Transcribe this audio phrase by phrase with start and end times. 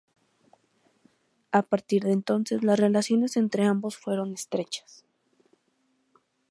[1.51, 5.05] A partir de entonces, las relaciones entre ambos fueron estrechas.